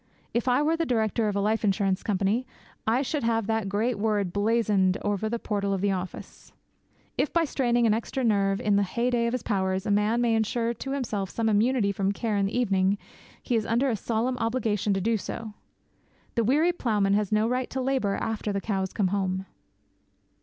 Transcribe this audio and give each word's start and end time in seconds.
If 0.33 0.47
I 0.47 0.63
were 0.63 0.75
the 0.75 0.83
director 0.87 1.27
of 1.27 1.35
a 1.35 1.39
life 1.41 1.63
insurance 1.63 2.01
company, 2.01 2.47
I 2.87 3.03
should 3.03 3.21
have 3.21 3.45
that 3.45 3.69
great 3.69 3.99
word 3.99 4.33
blazoned 4.33 4.97
over 5.03 5.29
the 5.29 5.37
portal 5.37 5.75
of 5.75 5.81
the 5.81 5.91
office. 5.91 6.51
If, 7.19 7.31
by 7.31 7.45
straining 7.45 7.85
an 7.85 7.93
extra 7.93 8.23
nerve 8.23 8.59
in 8.59 8.77
the 8.77 8.81
heyday 8.81 9.27
of 9.27 9.33
his 9.33 9.43
powers, 9.43 9.85
a 9.85 9.91
man 9.91 10.19
may 10.19 10.33
ensure 10.33 10.73
to 10.73 10.91
himself 10.93 11.29
some 11.29 11.49
immunity 11.49 11.91
from 11.91 12.13
care 12.13 12.35
in 12.35 12.47
the 12.47 12.57
evening, 12.59 12.97
he 13.43 13.55
is 13.55 13.63
under 13.67 13.91
a 13.91 13.95
solemn 13.95 14.39
obligation 14.39 14.91
to 14.95 15.01
do 15.01 15.17
so. 15.17 15.53
The 16.33 16.43
weary 16.43 16.71
ploughman 16.71 17.13
has 17.13 17.31
no 17.31 17.47
right 17.47 17.69
to 17.69 17.79
labour 17.79 18.15
after 18.15 18.51
the 18.51 18.59
cows 18.59 18.93
come 18.93 19.09
home. 19.09 19.45